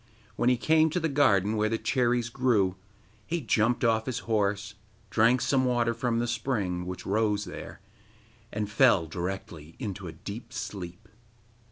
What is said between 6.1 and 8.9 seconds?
the spring, which rose there, and